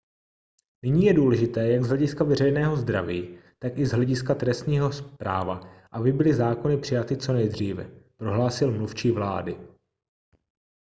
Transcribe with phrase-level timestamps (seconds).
[0.85, 6.11] nyní je důležité jak z hlediska veřejného zdraví tak i z hlediska trestního práva aby
[6.11, 9.57] byly zákony přijaty co nejdříve prohlásil mluvčí vlády